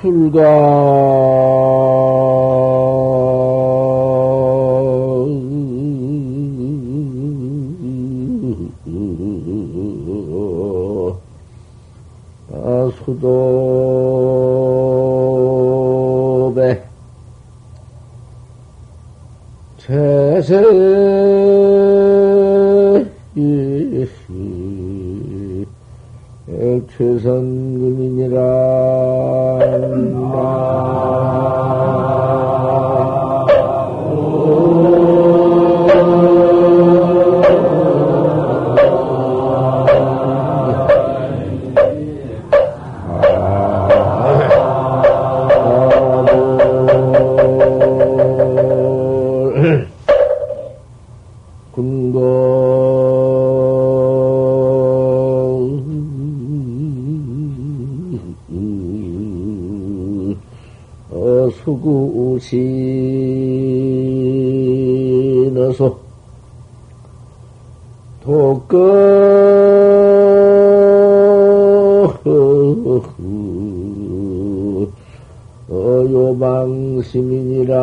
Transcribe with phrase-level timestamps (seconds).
[0.00, 0.40] 출가
[12.52, 13.30] 아, 수도배
[19.78, 20.60] 제세
[28.20, 29.19] 신어서
[77.00, 77.74] 요망시민이라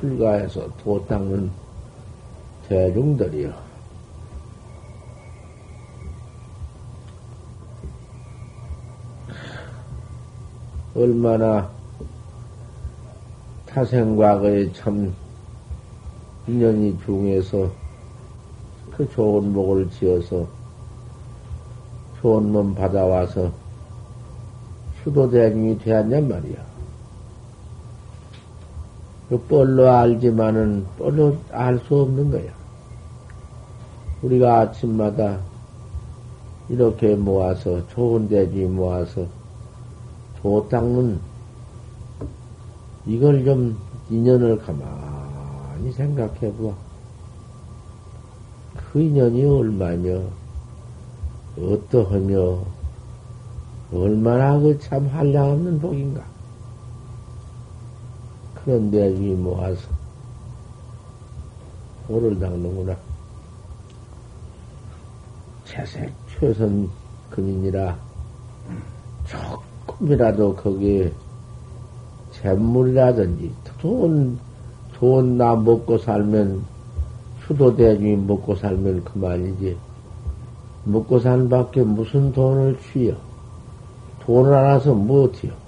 [0.00, 1.50] 불가해서 도 닦는
[2.68, 3.68] 대중들이요.
[10.94, 11.70] 얼마나
[13.66, 15.14] 타생과거의 참
[16.46, 17.70] 인연이 중에서
[18.90, 20.46] 그 좋은 목을 지어서
[22.20, 23.52] 좋은 놈 받아와서
[25.02, 26.67] 수도대중이 되었냔 말이야.
[29.28, 32.50] 그 뻘로 알지만은 뻘로 알 수 없는 거야.
[34.22, 35.38] 우리가 아침마다
[36.68, 39.26] 이렇게 모아서 좋은 대지 모아서
[40.40, 41.20] 조 닦는
[43.06, 43.78] 이걸 좀
[44.10, 46.74] 인연을 가만히 생각해 보아.
[48.92, 50.20] 그 인연이 얼마냐,
[51.58, 52.58] 어떠하며,
[53.92, 56.37] 얼마나 그 참 한량없는 복인가.
[58.68, 59.88] 그런데 이 모아서
[62.06, 62.94] 호를 닦는구나.
[65.64, 66.86] 채색 최선
[67.30, 67.96] 금인이라
[69.24, 71.10] 조금이라도 거기에
[72.32, 74.38] 잼물이라든지 좋은
[74.98, 76.62] 좋은 나 먹고 살면
[77.46, 79.78] 수도 대중이 먹고 살면 그만이지.
[80.84, 83.14] 먹고 산 밖에 무슨 돈을 취여.
[84.26, 85.67] 돈을 알아서 무엇이요?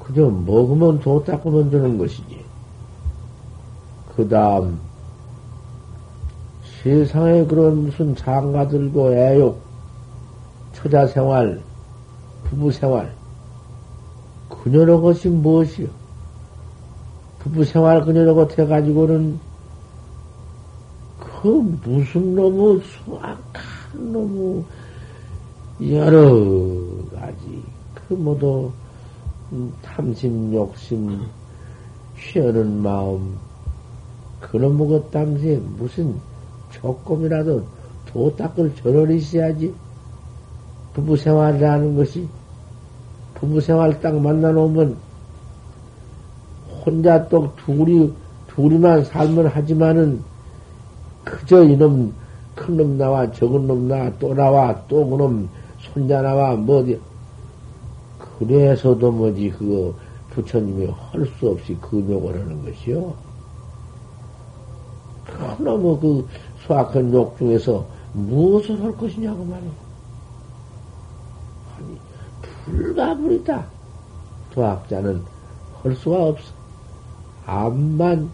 [0.00, 2.44] 그저 먹으면 도 닦으면 되는 것이지.
[4.16, 4.78] 그 다음,
[6.82, 9.60] 세상에 그런 무슨 장가 들고 애욕,
[10.72, 11.62] 처자 생활,
[12.44, 13.12] 부부 생활,
[14.48, 15.88] 그녀로 것이 무엇이요?
[17.40, 19.38] 부부 생활 그녀로 것 해가지고는
[21.18, 21.48] 그
[21.84, 24.64] 무슨 놈의 수악한 놈의
[25.82, 26.20] 여러
[27.14, 27.62] 가지
[27.94, 28.70] 그 모두
[29.82, 31.20] 탐심, 욕심,
[32.16, 33.36] 쉬어는 마음,
[34.40, 36.14] 그놈 먹었 당시에 무슨
[36.70, 37.64] 조금이라도
[38.06, 39.74] 도 닦을 절을 있어야지.
[40.94, 42.28] 부부 생활이라는 것이,
[43.34, 44.96] 부부 생활 딱 만나놓으면,
[46.84, 48.12] 혼자 또 둘이,
[48.48, 50.22] 둘이만 살면 하지만은,
[51.24, 52.12] 그저 이놈,
[52.54, 55.48] 큰 놈 나와, 적은 놈 나와, 또 나와, 또 그놈,
[55.78, 57.00] 손자 나와, 뭐, 어디,
[58.40, 59.94] 그래서도 뭐지, 그거,
[60.30, 63.14] 부처님이 할 수 없이 금욕을 하는 것이요.
[65.26, 66.26] 그너무 그
[66.64, 67.84] 수악한 욕 중에서
[68.14, 69.70] 무엇을 할 것이냐고 말이야.
[71.76, 71.98] 아니,
[72.64, 73.66] 불가불이다.
[74.54, 75.22] 도학자는
[75.82, 76.52] 할 수가 없어.
[77.46, 78.30] 암만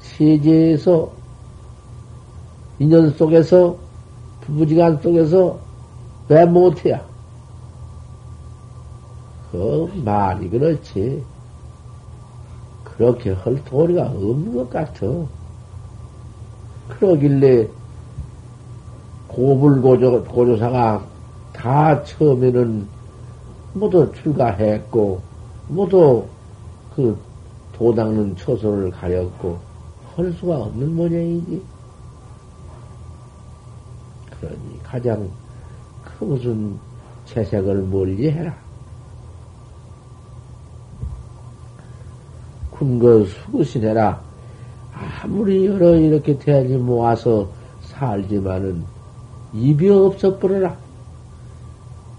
[0.00, 1.10] 세계에서,
[2.78, 3.76] 인연 속에서,
[4.42, 5.58] 부부지간 속에서
[6.28, 7.15] 왜 못해야?
[9.56, 11.24] 그 말이 그렇지.
[12.84, 15.06] 그렇게 할 도리가 없는 것 같아.
[16.88, 17.68] 그러길래
[19.28, 21.06] 고불고조, 고조사가
[21.52, 22.86] 다 처음에는
[23.74, 25.20] 모두 출가했고,
[25.68, 26.24] 모두
[26.94, 27.18] 그
[27.72, 29.58] 도닦는 처소를 가렸고
[30.14, 31.62] 할 수가 없는 모양이지.
[34.38, 35.28] 그러니 가장
[36.04, 36.78] 그 무슨
[37.26, 38.65] 채색을 멀리 해라.
[42.78, 44.20] 군거 수구시내라.
[45.22, 47.48] 아무리 여러 이렇게 대하지 모아서
[47.82, 48.84] 살지만은
[49.52, 50.76] 입이 없어 버려라.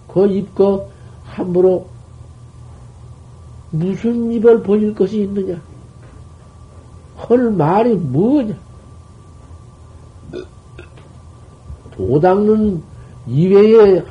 [0.07, 0.87] 그 입거
[1.23, 1.87] 함부로
[3.71, 5.59] 무슨 입을 벌릴 것이 있느냐?
[7.15, 8.55] 할 말이 뭐냐?
[11.91, 12.81] 도닦는
[13.27, 14.03] 이외에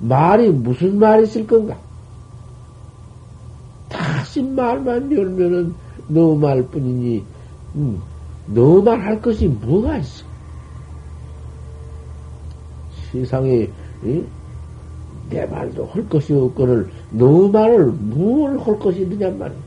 [0.00, 1.76] 말이 무슨 말이 있을 건가?
[3.88, 5.74] 다시 말만 열면은
[6.08, 7.24] 너 말 뿐이니,
[7.76, 8.00] 음,
[8.46, 10.24] 너 말 할 것이 뭐가 있어?
[13.12, 13.68] 세상에,
[14.04, 14.26] 응?
[15.30, 19.58] 내 말도 할 것이 없거늘 너 말을 뭘 할 것이 있느냐 말이야.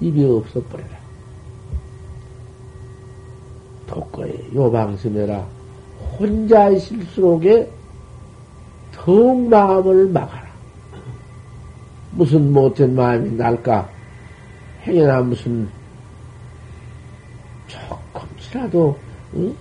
[0.00, 0.94] 입이 없어버려라.
[3.86, 5.44] 독거에 요방심해라.
[6.18, 7.68] 혼자 있을수록에
[8.92, 10.44] 더욱 마음을 막아라.
[12.12, 13.88] 무슨 못된 마음이 날까?
[14.86, 15.68] 행여나 무슨
[17.66, 18.98] 조금이라도
[19.34, 19.56] 응?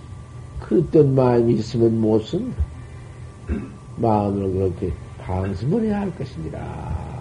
[0.60, 2.64] 그릇된 마음이 있으면 못 쓴다.
[3.98, 7.14] 마음을 그렇게 방심을 해야 할 것이니라.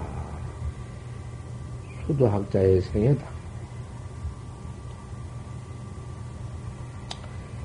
[2.07, 3.25] 수도학자의 생애다.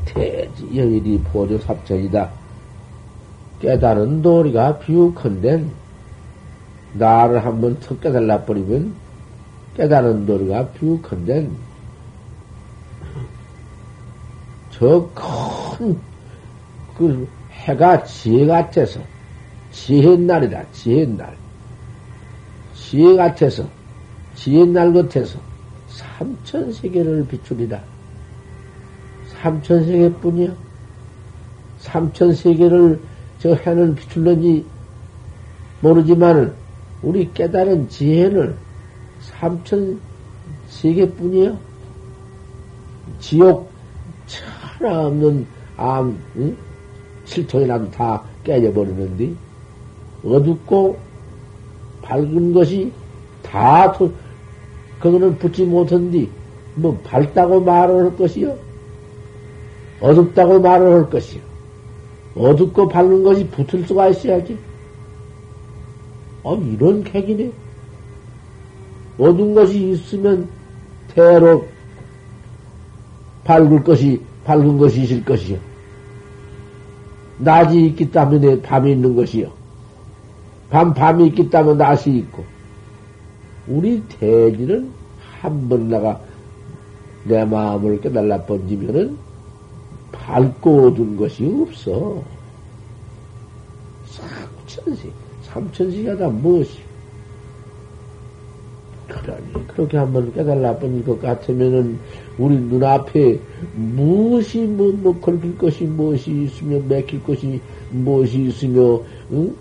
[0.05, 2.29] 대지 여일이 보조삽전이다.
[3.59, 5.71] 깨달은 도리가 비우컨된
[6.93, 9.06] 나를 한번 턱 깨달라 버리면
[9.77, 11.55] 깨달은 도리가 비우컨된
[14.71, 15.97] 저큰
[16.97, 18.99] 그 해가 지혜 같아서
[19.71, 21.35] 지혜 날이다 지혜 날
[22.73, 23.67] 지혜 같아서
[24.35, 25.39] 지혜 날 같아서
[25.97, 27.81] 삼천 세계를 비추리라.
[29.27, 30.53] 삼천 세계뿐이야.
[31.79, 32.99] 삼천 세계를
[33.39, 34.65] 저 해는 비출는지
[35.81, 36.53] 모르지만은
[37.01, 38.55] 우리 깨달은 지혜는
[39.39, 39.99] 삼천
[40.67, 41.57] 세계뿐이야.
[43.19, 43.71] 지옥
[44.25, 45.45] 천하 없는
[45.75, 46.57] 암, 응?
[47.25, 49.33] 실통이라도 다 깨져버리는데
[50.23, 50.97] 어둡고
[52.01, 52.91] 밝은 것이
[53.43, 54.11] 다 도,
[54.99, 56.29] 그거는 붙지 못한디,
[56.75, 58.57] 뭐, 밝다고 말을 할 것이요?
[59.99, 61.41] 어둡다고 말을 할 것이요?
[62.35, 64.57] 어둡고 밝은 것이 붙을 수가 있어야지.
[66.43, 67.51] 아, 이런 객이네.
[69.17, 70.47] 어두운 것이 있으면
[71.13, 71.65] 대로
[73.43, 75.57] 밝을 것이, 밝은 것이 있을 것이요.
[77.39, 79.51] 낮이 있기 때문에 밤이 있는 것이요.
[80.69, 82.43] 밤, 밤이 있기 때문에 낮이 있고.
[83.67, 84.91] 우리 대지는
[85.41, 86.19] 한 번 나가
[87.23, 89.17] 내 마음을 깨달라 번지면은
[90.11, 92.21] 밝고 어두운 것이 없어.
[94.07, 95.11] 삼천시,
[95.43, 96.79] 삼천시가 다 무엇이?
[99.21, 101.99] 그러니, 그렇게 한번 깨달라 번질 것 같으면은,
[102.37, 103.39] 우리 눈앞에
[103.75, 107.59] 무엇이, 뭐, 뭐, 걸릴 것이 무엇이 있으며, 맥힐 것이
[107.91, 109.53] 무엇이 있으며, 응?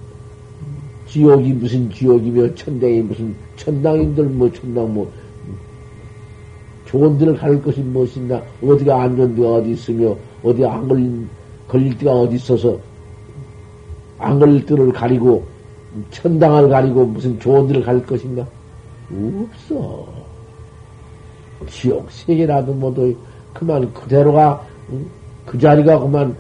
[1.09, 5.11] 지옥이 무슨 지옥이며 천당이 무슨 천당인들 뭐 천당 뭐
[6.87, 11.29] 좋은 데를 갈 것이 무엇이냐 어디가 안전 데가 어디 있으며 어디 안 걸린
[11.69, 12.79] 걸릴 데가 어디 있어서
[14.19, 15.45] 안 걸릴 데를 가리고
[16.11, 18.47] 천당을 가리고 무슨 좋은 데를 갈 것인가
[19.11, 20.07] 없어
[21.69, 23.17] 지옥 세계라도 모두
[23.53, 24.67] 그만 그대로가
[25.47, 26.37] 그 자리가 그만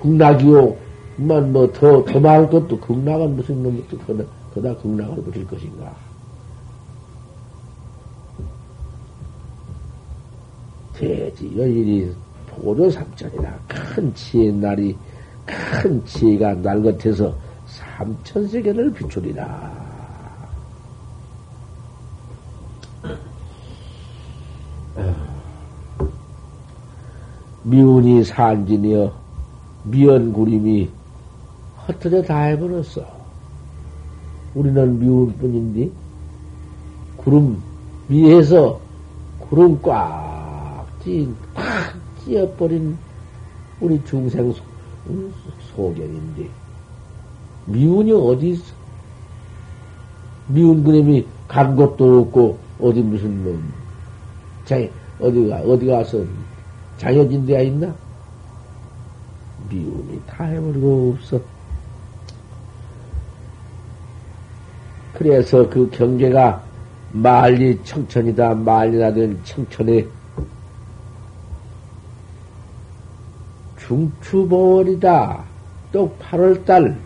[0.00, 0.76] 극락이요
[1.16, 4.24] 그만 뭐 더, 더 말할 것도 극락은 무슨 놈이 또 그다,
[4.54, 5.92] 그다 극락을 부릴 것인가.
[10.94, 12.12] 대지 여일이
[12.48, 13.58] 보조 삼천이다.
[13.68, 14.96] 큰 지혜 날이,
[15.46, 17.34] 큰 지혜가 날 같아서
[17.66, 19.87] 삼천 세계를 비추리라.
[27.68, 29.12] 미운이 산진이여
[29.84, 30.88] 미연구림이
[31.84, 33.04] 흩어져 다 해버렸어.
[34.54, 35.90] 우리는 미울 뿐인데,
[37.18, 37.60] 구름
[38.08, 38.80] 위에서
[39.38, 41.94] 구름 꽉 찐, 팍
[42.24, 42.96] 찌어버린
[43.80, 44.62] 우리 중생 소,
[45.74, 46.48] 소견인데,
[47.66, 48.72] 미운이 어디 있어?
[50.46, 53.62] 미운 그림이 간 곳도 없고, 어디 무슨 놈,
[54.64, 54.76] 자,
[55.20, 56.24] 어디가, 어디 가서
[56.98, 57.94] 데가 있나?
[59.70, 61.40] 미움이 다 해버리고 없어.
[65.14, 66.62] 그래서 그 경계가
[67.12, 70.06] 말리 청천이다, 말리나 된 청천에
[73.78, 75.44] 중추보월이다.
[75.90, 76.96] 또 8월달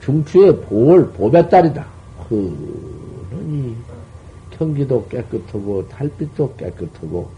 [0.00, 1.86] 중추의 보월, 보배달이다.
[2.28, 3.76] 그러니
[4.50, 7.37] 경기도 깨끗하고 달빛도 깨끗하고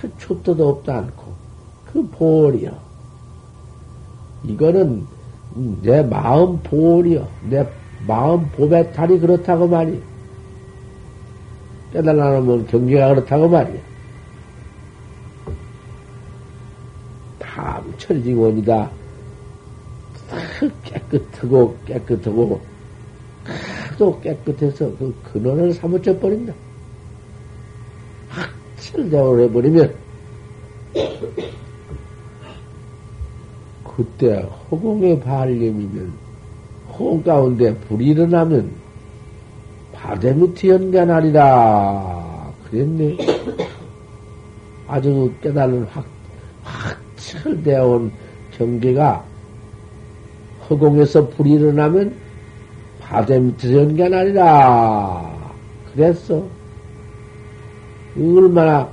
[0.00, 1.32] 그 촛도도 없다 않고
[1.92, 2.72] 그 보월이요.
[4.44, 5.06] 이거는
[5.82, 7.26] 내 마음 보월이요.
[7.48, 7.66] 내
[8.06, 10.00] 마음 보배달이 그렇다고 말이요.
[11.92, 13.80] 깨달아놓으면 경계가 그렇다고 말이야.
[17.40, 18.90] 탐철징원이다.
[20.84, 22.60] 깨끗하고 깨끗하고
[23.90, 26.52] 하도 깨끗해서 그 근원을 사무쳐 버린다.
[28.88, 29.94] 확철대원을 해버리면
[33.84, 36.12] 그때 허공의 발림이면
[36.92, 38.70] 허공 가운데 불이 일어나면
[39.92, 43.16] 바대 밑에 연간하리라 그랬네.
[44.86, 46.04] 아주 깨달은 확,
[46.62, 48.12] 확철되어 온
[48.56, 49.24] 경계가
[50.70, 52.14] 허공에서 불이 일어나면
[53.00, 55.52] 바대 밑에서 연간하리라
[55.92, 56.57] 그랬어.
[58.18, 58.88] 얼마나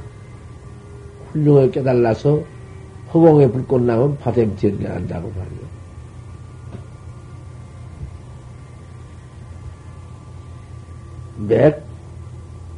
[1.31, 2.43] 훌륭하게 깨달아서
[3.13, 5.65] 허공에 불꽃 나면 밑에 연간한다고 말이야.
[11.47, 11.83] 몇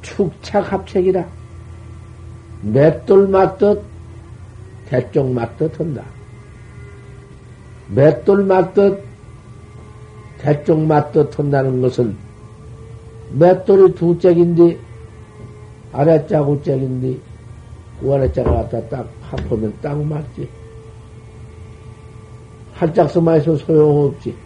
[0.01, 1.25] 축착 합책이라.
[2.61, 3.83] 맷돌 맞듯
[4.87, 6.03] 대쪽 맞듯 한다.
[7.89, 9.03] 맷돌 맞듯
[10.39, 12.15] 대쪽 맞듯 한다는 것은
[13.31, 14.86] 맷돌이 두 짝인데
[15.97, 17.17] 아래짝 우짝인데
[17.99, 20.47] 그 아래짝을 갖다 딱 합하면 딱 맞지.
[22.73, 24.37] 한 짝서만 해서 소용없지.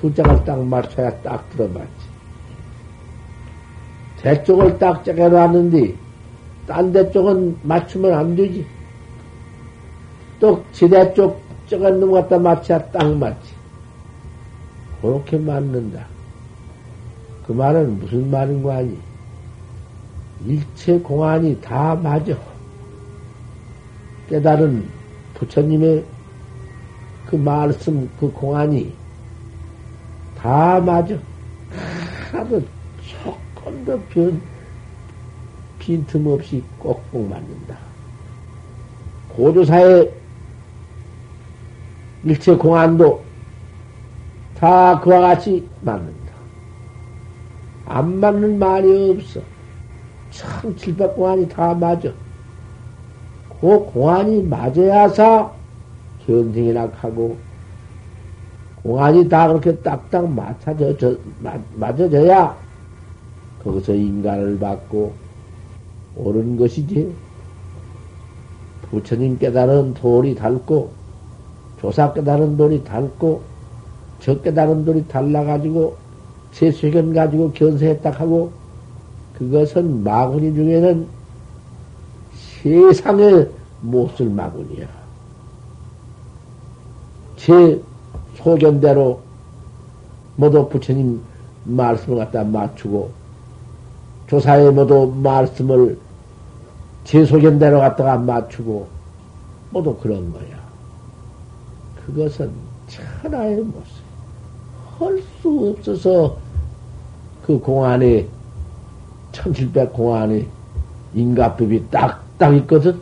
[0.00, 2.08] 두 짝을 딱 맞춰야 딱 들어맞지.
[4.16, 5.94] 대쪽을 딱 짜겨놨는데,
[6.66, 8.64] 딴 데 쪽은 맞추면 안 되지.
[10.40, 13.52] 또 지대 쪽 저간 놈 갖다 맞춰야 딱 맞지.
[15.02, 16.06] 그렇게 맞는다.
[17.46, 19.07] 그 말은 무슨 말인 거 아니?
[20.46, 22.38] 일체 공안이 다 맞아.
[24.28, 24.88] 깨달은
[25.34, 26.04] 부처님의
[27.24, 28.94] 그 말씀, 그 공안이
[30.34, 31.18] 다 맞아.
[32.30, 32.62] 하나도
[33.02, 34.40] 조금도 변,
[35.78, 37.78] 빈틈없이 꼭꼭 맞는다.
[39.28, 40.12] 고조사의
[42.24, 43.24] 일체 공안도
[44.54, 46.32] 다 그와 같이 맞는다.
[47.84, 49.57] 안 맞는 말이 없어.
[50.38, 52.14] 참 칠백 공안이 다 맞아.
[53.48, 55.58] 그 공안이 맞아야사
[56.18, 57.44] 견생이나 하고
[58.76, 62.64] 공안이 다 그렇게 딱딱 맞춰져, 저, 맞, 맞아져야
[63.58, 65.18] 거기서 인간을 받고
[66.14, 67.16] 옳은 것이지.
[68.82, 70.94] 부처님 깨달은 돌이 닳고
[71.76, 73.50] 조사 깨달은 돌이 닳고
[74.20, 75.98] 저 깨달은 돌이 달라가지고
[76.52, 78.58] 제 쇠견 가지고 견세했다 하고
[79.38, 81.06] 그것은 마구니 중에는
[82.62, 83.46] 세상에
[83.80, 84.88] 못 쓸 마구니야.
[87.36, 87.80] 제
[88.36, 89.20] 소견대로
[90.36, 91.20] 모두 부처님
[91.64, 93.10] 말씀을 갖다 맞추고
[94.28, 95.96] 조사에 모두 말씀을
[97.04, 98.88] 제 소견대로 갖다가 맞추고
[99.70, 100.58] 모두 그런 거야.
[102.04, 102.50] 그것은
[102.88, 104.08] 천하의 모습.
[104.98, 106.36] 할 수 없어서
[107.46, 108.26] 그 공안에
[109.38, 110.46] 천칠백 공안에
[111.14, 113.00] 인가법이 딱딱 있거든.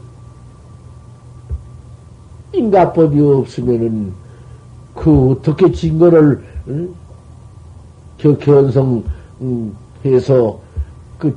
[2.52, 4.12] 인가법이 없으면은
[4.94, 6.94] 그 어떻게 증거를 응?
[8.18, 9.04] 견성
[9.42, 9.74] 응,
[10.04, 10.58] 해서
[11.18, 11.36] 그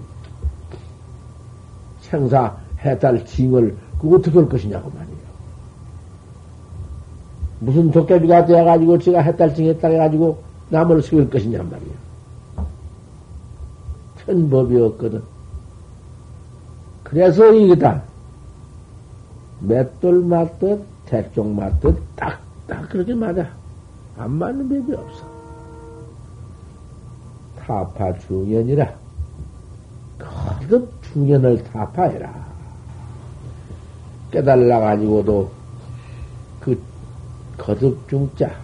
[2.02, 5.20] 생사 해달 징을 그 어떻게 할 것이냐고 말이에요.
[7.60, 12.09] 무슨 도깨비가 되어가지고 제가 해달 징 했다 해가지고 남을 속일 것이냐 말이야.
[14.30, 15.24] 큰 법이 없거든.
[17.04, 18.04] 그래서 이거다.
[19.62, 23.50] 맷돌 맞듯, 대쪽 맞듯, 딱, 딱 그렇게 맞아.
[24.16, 25.26] 안 맞는 법이 없어.
[27.58, 28.94] 타파 중연이라.
[30.20, 32.50] 거듭 중연을 타파해라.
[34.30, 35.52] 깨달아가지고도
[36.60, 36.80] 그
[37.58, 38.56] 거듭 중자,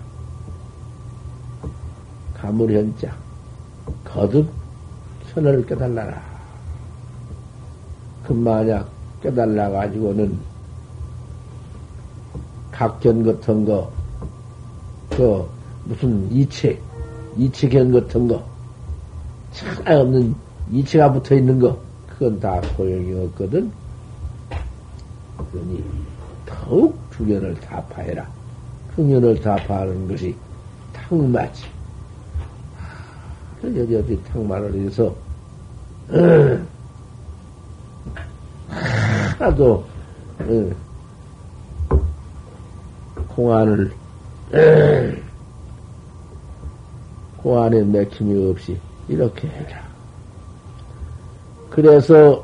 [2.35, 3.15] 가물현자,
[4.03, 4.64] 거듭
[5.35, 6.21] 현을 깨달라라.
[8.25, 8.89] 그 만약
[9.21, 10.37] 깨달아가지고는
[12.71, 13.91] 각견 같은 거,
[15.09, 15.47] 그
[15.83, 16.79] 무슨 이체,
[17.37, 18.43] 이치견 같은 거,
[19.51, 20.33] 차가 없는
[20.71, 21.77] 이치가 붙어 있는 거,
[22.07, 23.71] 그건 다 소용이 없거든.
[25.51, 25.83] 그러니
[26.45, 28.27] 더욱 주견을 다 파해라.
[28.95, 30.33] 흥연을 다파하는 것이
[30.93, 31.65] 탕마지.
[33.63, 35.13] 여기 어디 탕마를 해서
[39.37, 39.83] 하나도
[43.27, 43.91] 공안을
[47.37, 49.83] 공안에 맥힘이 없이 이렇게 해라.
[51.69, 52.43] 그래서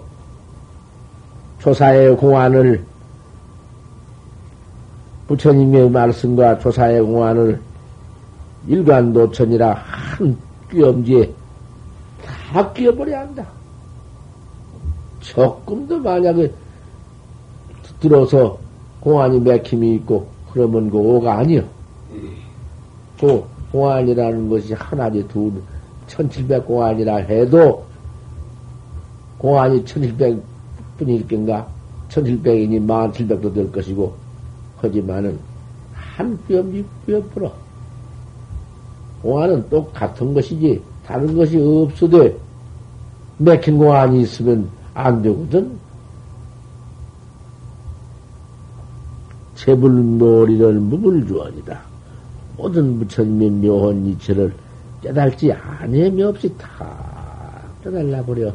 [1.60, 2.84] 조사의 공안을
[5.27, 7.62] 부처님의 말씀과 조사의 공안을
[8.68, 10.38] 일관도천이라 한
[10.70, 11.34] 끼엄지에
[12.51, 13.48] 다 끼어버려야 한다.
[15.22, 16.51] 조금도 만약에
[18.01, 18.60] 들어서
[19.00, 21.63] 공안이 맥힘이 있고 그러면 그 오가 아니요.
[23.20, 25.53] 그 공안이라는 것이 하나지 둘,
[26.08, 27.86] 천칠백 공안이라 해도
[29.38, 30.43] 공안이 천칠백
[30.98, 31.67] 뿐일 겐가?
[32.10, 34.13] 천칠백이니 만칠백도 될 것이고,
[34.77, 35.39] 하지만은
[35.93, 37.53] 한 뼘이 뼈 풀어.
[39.22, 42.39] 공안은 똑같은 것이지, 다른 것이 없어도
[43.38, 45.77] 맥힌 공안이 있으면 안 되거든?
[49.56, 51.82] 재불놀이를 무불주언이다.
[52.55, 54.53] 모든 부처님의 묘한 이체를
[55.01, 56.88] 깨달지 아니함이 없이 다
[57.83, 58.53] 깨달라 버려.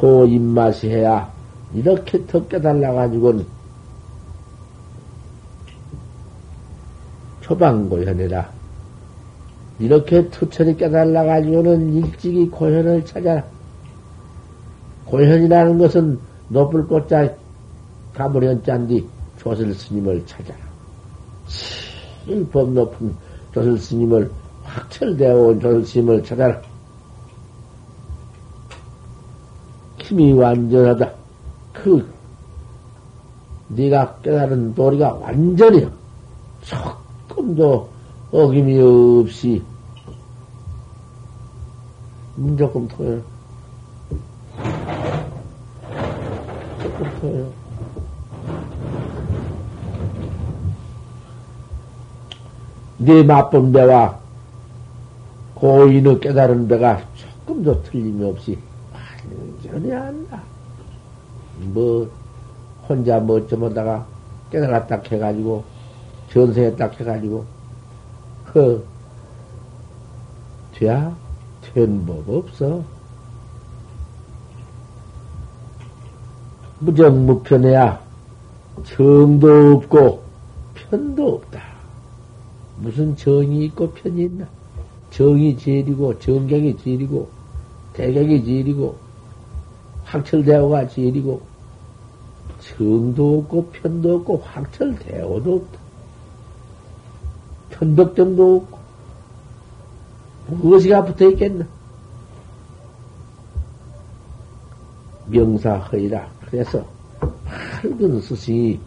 [0.00, 1.32] 도 입맛이 해야
[1.72, 3.53] 이렇게 더 깨달아가지고는
[7.44, 8.50] 초방고현이라
[9.78, 13.44] 이렇게 투철이 깨달아가지고는 일찍이 고현을 찾아라.
[15.04, 17.34] 고현이라는 것은 높을 꽃자
[18.14, 19.06] 가버련 짠디
[19.38, 20.58] 조설 스님을 찾아라.
[22.24, 23.14] 제법 높은
[23.52, 24.30] 조설 스님을
[24.62, 26.62] 확철되어 온 조설 스님을 찾아라.
[29.98, 31.12] 힘이 완전하다.
[31.74, 32.08] 그
[33.68, 35.86] 네가 깨달은 도리가 완전히
[37.44, 37.88] 조금도
[38.32, 39.62] 어김이 없이
[42.58, 43.20] 조금 토요.
[46.82, 47.52] 조금 토요.
[52.98, 54.18] 네 맛본 데와
[55.54, 58.58] 고인의 깨달은 데가 조금도 틀림이 없이
[58.92, 60.42] 완전히 안다.
[61.58, 62.10] 뭐,
[62.88, 64.06] 혼자 뭐좀 하다가
[64.50, 65.73] 깨달았다 해가지고,
[66.34, 67.44] 전세했다 해가지고,
[68.52, 68.84] 그,
[70.74, 71.16] 돼야
[71.62, 72.82] 된법 없어.
[76.80, 78.02] 무정무편해야
[78.84, 80.22] 정도 없고
[80.74, 81.62] 편도 없다.
[82.78, 84.46] 무슨 정이 있고 편이 있나?
[85.10, 87.28] 정이 제일이고 정경이 제일이고
[87.92, 88.96] 대경이 제일이고
[90.04, 91.40] 확철대오가 제일이고
[92.60, 95.83] 정도 없고 편도 없고 확철대오도 없다.
[97.78, 98.78] 편덕점도 없고
[100.46, 101.66] 무엇이가 붙어 있겠나?
[105.26, 106.28] 명사허이라.
[106.46, 106.84] 그래서
[107.82, 108.78] 밝은 스승이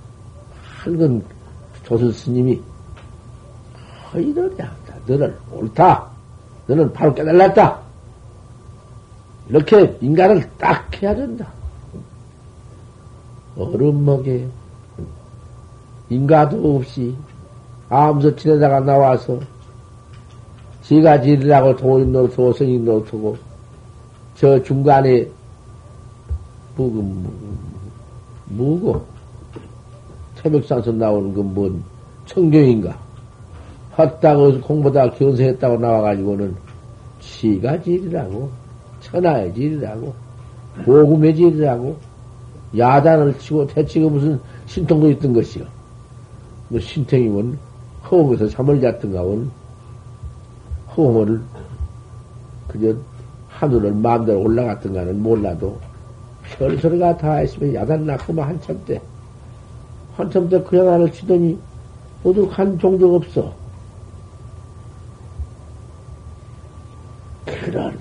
[0.83, 1.23] 밝은
[1.83, 2.61] 조선 스님이
[4.13, 4.95] 허이를 한다.
[5.07, 6.07] 너는 옳다.
[6.67, 7.81] 너는 바로 깨달았다.
[9.49, 11.47] 이렇게 인간을 딱 해야 된다.
[13.57, 14.47] 얼음 먹에
[16.09, 17.15] 인가도 없이
[17.89, 19.39] 암서 지내다가 나와서
[20.83, 23.37] 지가 지리라고 도인 노트고 성인 노트고
[24.35, 25.27] 저 중간에
[26.75, 27.03] 무고
[28.45, 29.05] 무고
[30.35, 31.83] 태백산서 나오는 건뭔
[32.25, 32.97] 청경인가
[33.97, 36.55] 헛다고 공부다 견세했다고 나와가지고는
[37.19, 38.49] 지가 지리라고
[39.01, 40.13] 천하의 질이라고,
[40.85, 41.97] 보금의 질이라고,
[42.77, 45.65] 야단을 치고 대치고 무슨 신통도 있던 것이요.
[46.69, 47.57] 뭐 신통이면
[48.09, 49.51] 허공에서 잠을 잤던가 원
[50.91, 51.41] 허공을
[52.67, 52.95] 그저
[53.49, 55.79] 하늘을 마음대로 올라갔던가는 몰라도
[56.57, 59.01] 별 소리가 다 있으면 야단 났구만 한참 때.
[60.15, 61.59] 한참 때그 야단을 치더니
[62.23, 63.53] 모두 한 종족 없어.
[67.45, 67.97] 그런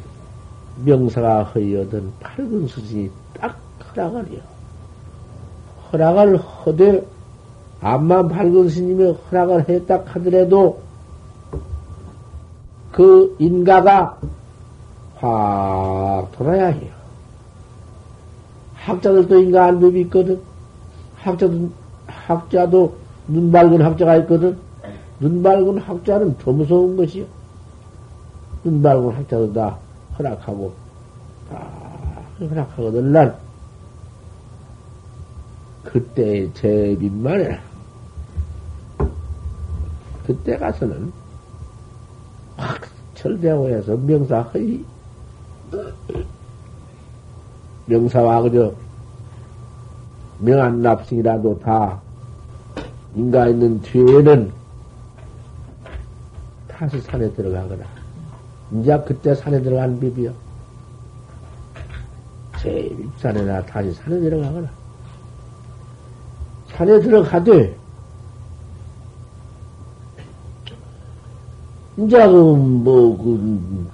[0.84, 3.58] 명사가 허이어든 밝은 스승이 딱
[3.90, 4.40] 허락을 해요.
[5.92, 7.06] 허락을 허되,
[7.86, 10.80] 암만 밝은 스님이 허락을 했다 하더라도,
[12.90, 14.18] 그 인가가
[15.14, 16.90] 확 돌아야 해요.
[18.74, 20.40] 학자들도 인가 안 법이 있거든.
[21.18, 21.70] 학자도,
[22.08, 22.96] 학자도
[23.28, 24.58] 눈 밝은 학자가 있거든.
[25.20, 27.24] 눈 밝은 학자는 더 무서운 것이요.
[28.64, 29.78] 눈 밝은 학자도 다
[30.18, 30.72] 허락하고,
[31.48, 31.62] 다
[32.40, 33.36] 허락하거든, 난.
[35.84, 37.75] 그때 제빈만 해라.
[40.26, 41.12] 그때 가서는
[42.56, 42.80] 확
[43.14, 44.84] 철대하고 서 명사 허이
[47.86, 48.74] 명사와 그저
[50.40, 52.00] 명한 납승이라도 다
[53.14, 54.52] 인가 있는 뒤에는
[56.68, 57.84] 다시 산에 들어가거나
[58.72, 60.32] 이제 그때 산에 들어간 비비요.
[62.60, 64.68] 제일 산에나 다시 산에 들어가거나
[66.68, 67.85] 산에 들어가되
[71.98, 73.88] 이제 그뭐그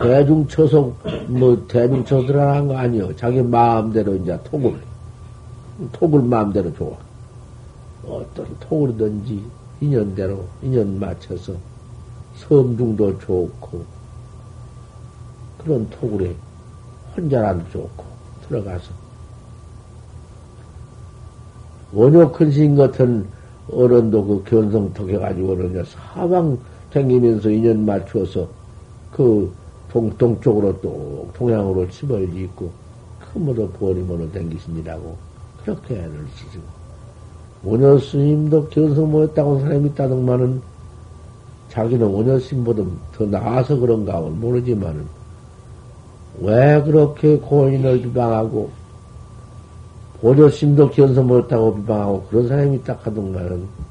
[0.00, 3.14] 대중 처속 뭐 대중 처들어간 거 아니요.
[3.16, 4.80] 자기 마음대로 이제 톡을
[5.92, 6.96] 톡을 마음대로 좋아.
[8.04, 9.44] 어떤 톡을든지
[9.80, 11.54] 인연대로 인연 맞춰서
[12.36, 13.84] 섬중도 좋고
[15.58, 16.34] 그런 톡을에
[17.16, 18.04] 혼자라도 좋고
[18.48, 18.92] 들어가서
[21.92, 23.26] 원효 큰신 같은
[23.72, 26.58] 어른도 그 견성 톡 해가지고는 사방
[26.96, 28.48] 생기면서 인연 맞추어서
[29.12, 29.52] 그
[29.90, 32.70] 동, 동쪽으로 또 동양으로 침을 짓고
[33.32, 35.16] 큰모도 버리모로 댕기십니다고
[35.62, 36.64] 그렇게 애를 쓰시고
[37.64, 40.62] 원효 스님도 견성 못했다고 사람이 있다더만은
[41.68, 42.82] 자기는 원효 스님보다
[43.12, 45.04] 더 나아서 그런가 모르지만은
[46.40, 48.70] 왜 그렇게 고인을 비방하고
[50.22, 53.85] 원효 스님도 견성 못했다고 비방하고 그런 사람이 있다 하더만은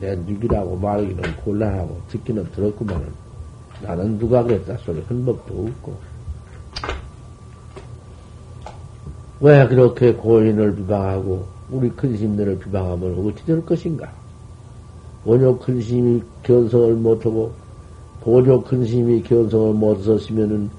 [0.00, 3.06] 내 누기라고 말하기는 곤란하고 듣기는 들었구만은
[3.82, 5.96] 나는 누가 그랬다 소리 한 법도 없고
[9.40, 14.10] 왜 그렇게 고인을 비방하고 우리 큰심들을 비방하면 어찌 될 것인가?
[15.24, 17.52] 원효 큰심이 견성을 못하고
[18.20, 20.70] 보조 큰심이 견성을 못했으면은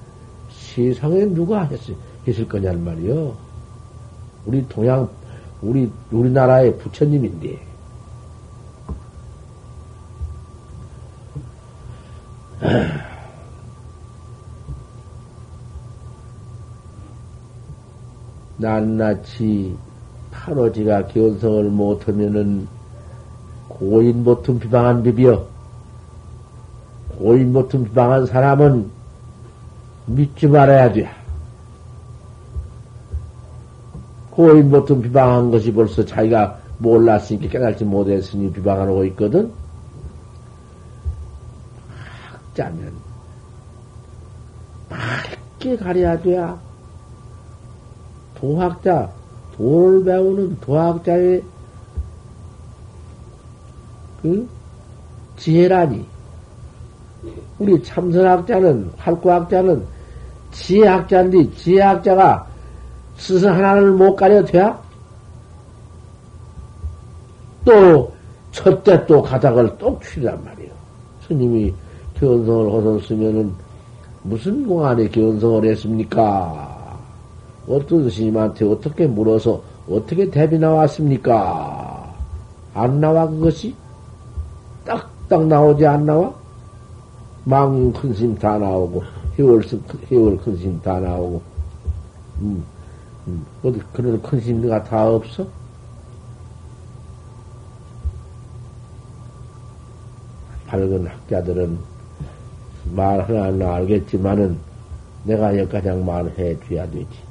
[0.50, 1.78] 세상에 누가 했,
[2.26, 3.36] 했을 거냔 말이요.
[4.46, 5.08] 우리 동양
[5.60, 7.67] 우리 우리나라의 부처님인데
[18.58, 19.76] 낱낱이
[20.30, 22.68] 파로지가 견성을 못하면은
[23.68, 25.46] 고인 못음 비방한 비비여.
[27.18, 28.90] 고인 못음 비방한 사람은
[30.06, 31.08] 믿지 말아야 돼.
[34.30, 39.52] 고인 못음 비방한 것이 벌써 자기가 몰랐으니까 깨달지 못했으니 비방하고 있거든.
[42.30, 42.92] 학자면
[44.88, 46.67] 밝게 가려야 돼야.
[48.38, 49.10] 도학자,
[49.56, 51.42] 도를 배우는 도학자의
[54.22, 54.48] 그
[55.36, 56.04] 지혜라니.
[57.58, 59.84] 우리 참선학자는, 활구학자는
[60.52, 62.46] 지혜학자인데, 지혜학자가
[63.16, 64.80] 스승 하나를 못 가려 돼야?
[67.64, 68.12] 또,
[68.52, 70.70] 첫째 또 가닥을 똑 취란 말이에요.
[71.26, 71.74] 스님이
[72.14, 73.52] 견성을 하셨으면은
[74.22, 76.67] 무슨 공안에 견성을 했습니까?
[77.68, 82.14] 어떤 스님한테 어떻게 물어서 어떻게 대비 나왔습니까?
[82.74, 83.74] 안 나와 그것이?
[84.84, 86.34] 딱딱 나오지 안 나와?
[87.44, 89.02] 망 큰 스님 다 나오고
[89.38, 89.62] 해월
[90.10, 91.40] 해월 큰 스님 다 나오고
[92.40, 92.64] 음,
[93.26, 93.46] 음.
[93.62, 95.46] 어디 그런 큰 스님들가 다 없어?
[100.66, 101.78] 밝은 학자들은
[102.94, 104.58] 말 하나 알겠지만은
[105.24, 107.27] 내가 여기까지 말해 줘야 되지.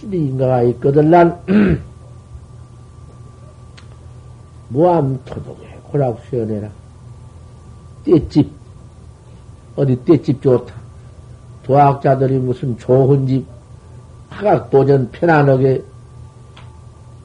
[0.00, 1.38] 확실히 인가가 있거든, 난.
[4.70, 6.68] 무암토독에 고락 수연해라.
[8.04, 8.50] 떼집.
[9.76, 10.74] 어디 떼집 좋다.
[11.64, 13.44] 도학자들이 무슨 좋은 집,
[14.30, 15.84] 파각보전 편안하게,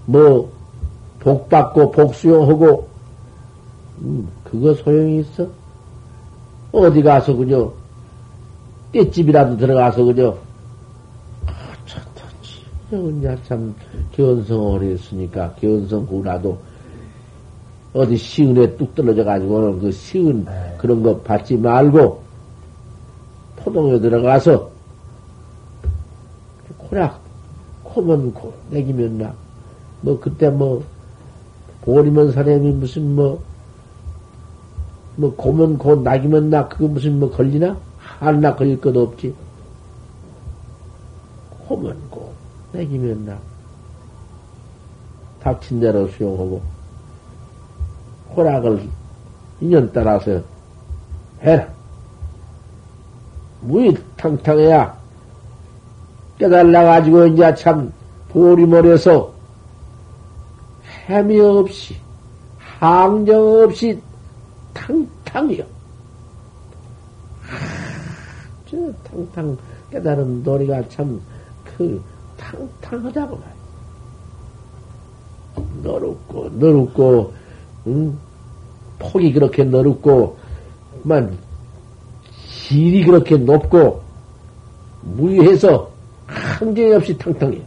[0.06, 0.52] 뭐,
[1.20, 2.90] 복받고 복수용하고,
[4.00, 5.48] 음, 그거 소용이 있어?
[6.72, 7.72] 어디 가서 그저
[8.92, 10.45] 떼집이라도 들어가서 그저
[12.92, 13.74] 혼자 참
[14.12, 16.58] 견성을 했으니까 견성구라도
[17.94, 20.76] 어디 시은에 뚝 떨어져 가지고는 그 시은 네.
[20.78, 22.22] 그런 거 받지 말고
[23.58, 24.70] 포동에 들어가서
[26.78, 27.20] 코락
[27.84, 29.46] 코면 코 내기면 나
[30.06, 30.84] 뭐 그때 뭐
[31.82, 33.36] 보리면 사람이 무슨 뭐뭐
[35.36, 37.76] 고면 고 낙이면 낙 그거 무슨 뭐 걸리나?
[37.98, 39.34] 한낙 걸릴 것도 없지.
[41.68, 42.25] 고면 고
[42.76, 43.40] 낙이면 낙.
[45.42, 46.62] 닥친 대로 수용하고
[48.36, 48.90] 호락을
[49.62, 50.42] 인연 따라서
[51.42, 51.68] 해라.
[53.62, 54.98] 무이 탕탕해야
[56.38, 57.94] 깨달아가지고 이제 참
[58.30, 59.34] 보리머리에서
[61.08, 61.96] 햄이 없이
[62.58, 64.02] 항정 없이
[64.74, 65.64] 탕탕이요.
[68.66, 69.58] 저 탕탕
[69.92, 71.22] 깨달은 도리가 참
[71.78, 72.02] 그
[72.82, 73.56] 탕탕하다고 말이야.
[75.84, 77.34] 너롭고 너롭고
[77.88, 78.18] 응?
[79.00, 80.38] 폭이 그렇게 너롭고
[81.04, 81.38] 만
[82.50, 84.02] 질이 그렇게 높고
[85.02, 85.92] 무위해서
[86.26, 87.62] 한계 없이 탕탕해.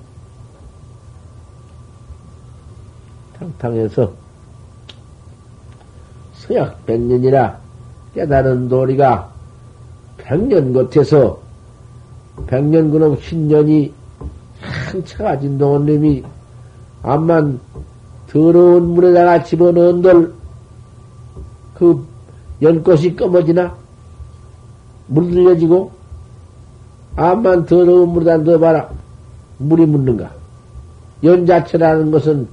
[3.38, 4.12] 탕탕해서
[6.34, 7.60] 서약 백년이라
[8.14, 9.32] 깨달은 도리가
[10.16, 11.40] 백년 겉에서
[12.46, 13.92] 백년 그놈 신년이
[14.88, 16.22] 한차가 진동한 놈이
[17.02, 17.60] 암만
[18.28, 22.06] 더러운 물에다가 집어넣은 돌그
[22.60, 23.74] 연꽃이 검어지나
[25.06, 25.92] 물들려지고
[27.16, 28.90] 암만 더러운 물에다 넣어봐라.
[29.58, 30.30] 물이 묻는가?
[31.24, 32.48] 연 자체라는 것은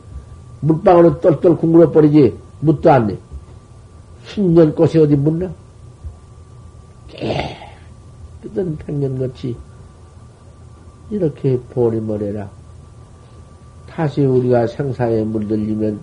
[0.62, 3.18] 물방울로 똘똘 굴러 버리지 묻도 않네.
[4.26, 5.52] 신년꽃이 어디 묻나?
[7.10, 9.56] 깨끗한 백년같이
[11.10, 12.50] 이렇게 보리머리라.
[13.90, 16.00] 다시 우리가 생사에 물들리면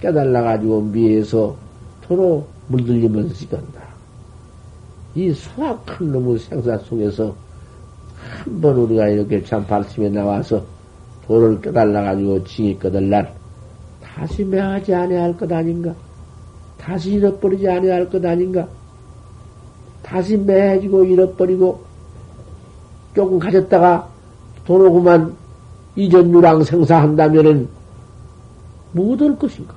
[0.00, 1.56] 깨달아가지고 미에서
[2.02, 3.82] 도로 물들리면서 시간다.
[5.14, 7.34] 이 소악한 놈의 생사 속에서
[8.44, 10.62] 한 번 우리가 이렇게 참 발심에 나와서
[11.26, 13.32] 도를 깨달아가지고 징이 꺼들날
[14.02, 15.94] 다시 매하지 아니할 것 아닌가?
[16.78, 18.66] 다시 잃어버리지 아니할 것 아닌가?
[20.02, 21.80] 다시 매해지고 잃어버리고
[23.14, 24.08] 조금 가졌다가
[24.68, 25.34] 도로구만
[25.96, 27.66] 이전 유랑 생사한다면은
[28.92, 29.74] 무엇할 것인가?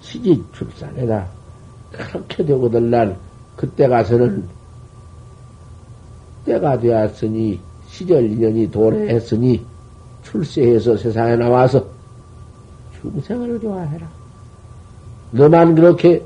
[0.00, 1.28] 시집 출산해라.
[1.90, 3.18] 그렇게 되고들 날
[3.56, 4.48] 그때 가서는
[6.44, 9.66] 때가 되었으니 시절 인연이 도래했으니
[10.22, 11.84] 출세해서 세상에 나와서
[13.00, 14.08] 중생을 좋아해라.
[15.32, 16.24] 너만 그렇게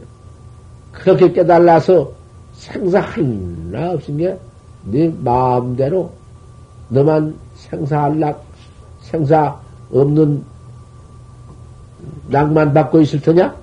[0.93, 2.13] 그렇게 깨달아서
[2.53, 4.39] 생사 하나 없은 게
[4.87, 6.13] 네 마음대로
[6.89, 8.45] 너만 생사할락
[9.01, 9.59] 생사
[9.93, 10.45] 없는
[12.29, 13.55] 낭만 받고 있을 테냐?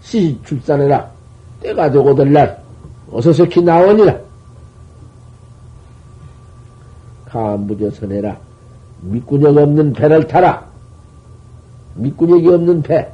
[0.00, 1.10] 시 출산해라.
[1.60, 2.62] 때가 되고들 날
[3.10, 4.18] 어서 새끼 나오니라.
[7.26, 8.38] 가무저선해라.
[9.02, 10.66] 밑구녕 없는 배를 타라.
[11.96, 13.10] 밑구녕이 없는 배.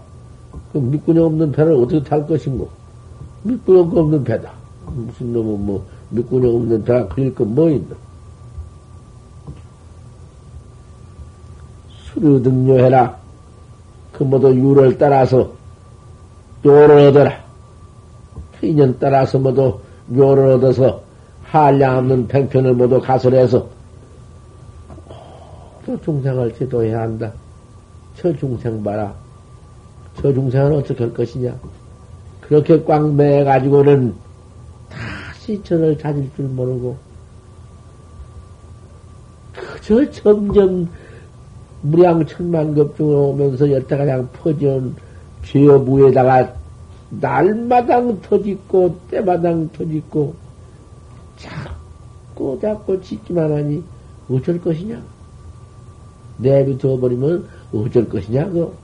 [0.73, 2.69] 그 밑구녕 없는 배를 어떻게 탈 것인고?
[3.43, 4.64] 밑구녕 없는 배다.
[4.93, 7.97] 무슨 놈은 뭐, 밑구녕 없는 다 그릴 거뭐 있나?
[12.05, 13.19] 수료 등료해라.
[14.13, 15.53] 그 모두 유를 따라서
[16.63, 17.45] 묘를 얻어라.
[18.63, 21.03] 인연 따라서 모두 묘를 얻어서
[21.43, 23.67] 한량 없는 팽편을 모두 가설해서
[25.85, 27.33] 또 중생을 제도해야 한다.
[28.17, 29.13] 저 중생 봐라.
[30.17, 31.55] 저 중생은 어떻게 할 것이냐?
[32.41, 34.15] 그렇게 꽉 매가지고는
[35.45, 36.97] 시천을 찾을 줄 모르고,
[39.53, 40.89] 그저 점점
[41.83, 44.97] 무량 천만급 중에 오면서 여태가 그냥 퍼지온
[45.45, 46.55] 죄업무에다가
[47.11, 50.35] 날마당 터짓고, 때마당 터짓고,
[51.37, 53.85] 자꾸 자꾸 짓기만 하니
[54.31, 55.03] 어쩔 것이냐?
[56.39, 58.75] 내비두어 버리면 어쩔 것이냐, 그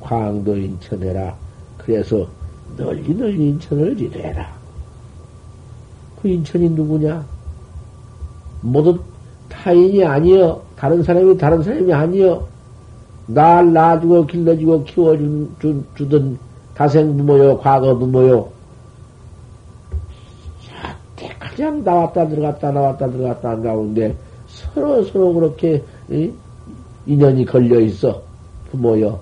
[0.00, 1.34] 광도 인천해라.
[1.78, 2.28] 그래서
[2.76, 4.52] 널리 널리 인천을 지내라.
[6.20, 7.24] 그 인천이 누구냐?
[8.60, 8.98] 모두
[9.48, 10.62] 타인이 아니여.
[10.76, 12.46] 다른 사람이 다른 사람이 아니여.
[13.26, 16.38] 날 낳아주고 길러주고 키워주던
[16.74, 18.54] 다생 부모요, 과거 부모요.
[21.54, 24.16] 그냥 나왔다 들어갔다 나왔다 들어갔다 한 가운데
[24.48, 26.32] 서로 서로 그렇게 이?
[27.06, 28.22] 인연이 걸려 있어
[28.70, 29.20] 부모요.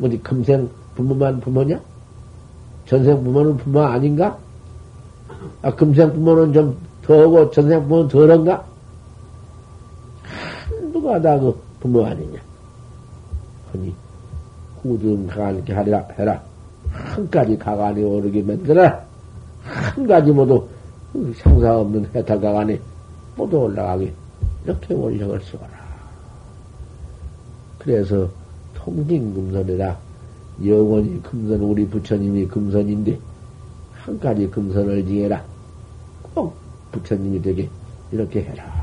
[0.00, 1.80] 어디 금생 부모만 부모냐?
[2.92, 4.36] 전생 부모는 부모 아닌가?
[5.62, 8.66] 아, 금생 부모는 좀 더하고 전생 부모는 덜한가?
[10.92, 12.38] 누가 다그 부모 아니냐?
[13.72, 13.94] 아니,
[14.82, 16.42] 후등 가관게 하라, 해라.
[16.90, 19.02] 한 가지 가관에 오르게 만들어라.
[19.62, 20.68] 한 가지 모두
[21.36, 22.78] 상사 없는 해탈 가관에
[23.36, 24.12] 모두 올라가게.
[24.66, 25.66] 이렇게 원력을 써라.
[27.78, 28.28] 그래서
[28.74, 29.96] 통진금선이라
[30.64, 33.18] 영원히 금선, 우리 부처님이 금선인데,
[33.92, 35.44] 한 가지 금선을 지해라.
[36.34, 36.56] 꼭
[36.92, 37.68] 부처님이 되게
[38.10, 38.81] 이렇게 해라.